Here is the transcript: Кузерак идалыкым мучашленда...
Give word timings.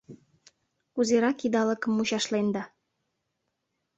Кузерак 0.93 1.39
идалыкым 1.45 1.91
мучашленда... 1.95 2.63